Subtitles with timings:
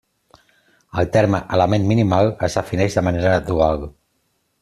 [1.01, 3.87] El terme element minimal es defineix de manera dual.